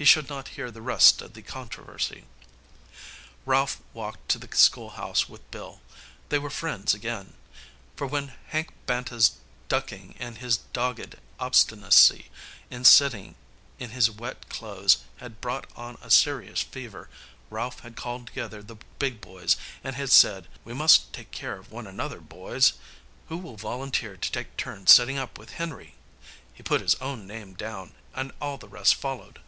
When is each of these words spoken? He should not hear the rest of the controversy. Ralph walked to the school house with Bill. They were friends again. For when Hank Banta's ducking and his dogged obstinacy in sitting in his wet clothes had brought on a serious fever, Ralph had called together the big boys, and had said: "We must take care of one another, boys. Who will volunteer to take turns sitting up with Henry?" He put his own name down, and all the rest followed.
He 0.00 0.06
should 0.06 0.30
not 0.30 0.48
hear 0.56 0.70
the 0.70 0.80
rest 0.80 1.20
of 1.20 1.34
the 1.34 1.42
controversy. 1.42 2.24
Ralph 3.44 3.82
walked 3.92 4.30
to 4.30 4.38
the 4.38 4.48
school 4.56 4.88
house 4.88 5.28
with 5.28 5.50
Bill. 5.50 5.82
They 6.30 6.38
were 6.38 6.48
friends 6.48 6.94
again. 6.94 7.34
For 7.96 8.06
when 8.06 8.28
Hank 8.46 8.70
Banta's 8.86 9.32
ducking 9.68 10.14
and 10.18 10.38
his 10.38 10.56
dogged 10.72 11.16
obstinacy 11.38 12.30
in 12.70 12.86
sitting 12.86 13.34
in 13.78 13.90
his 13.90 14.10
wet 14.10 14.48
clothes 14.48 15.04
had 15.18 15.42
brought 15.42 15.66
on 15.76 15.98
a 16.00 16.10
serious 16.10 16.62
fever, 16.62 17.10
Ralph 17.50 17.80
had 17.80 17.94
called 17.94 18.28
together 18.28 18.62
the 18.62 18.76
big 18.98 19.20
boys, 19.20 19.58
and 19.84 19.96
had 19.96 20.10
said: 20.10 20.48
"We 20.64 20.72
must 20.72 21.12
take 21.12 21.30
care 21.30 21.58
of 21.58 21.70
one 21.70 21.86
another, 21.86 22.22
boys. 22.22 22.72
Who 23.28 23.36
will 23.36 23.58
volunteer 23.58 24.16
to 24.16 24.32
take 24.32 24.56
turns 24.56 24.94
sitting 24.94 25.18
up 25.18 25.36
with 25.38 25.50
Henry?" 25.60 25.94
He 26.54 26.62
put 26.62 26.80
his 26.80 26.94
own 27.02 27.26
name 27.26 27.52
down, 27.52 27.92
and 28.14 28.32
all 28.40 28.56
the 28.56 28.66
rest 28.66 28.94
followed. 28.94 29.40